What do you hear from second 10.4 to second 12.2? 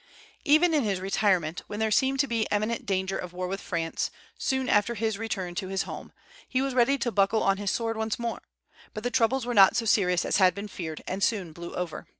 been feared, and soon blew over.